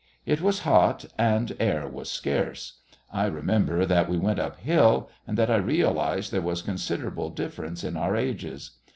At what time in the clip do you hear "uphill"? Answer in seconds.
4.39-5.11